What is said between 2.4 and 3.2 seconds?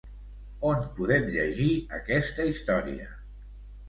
història?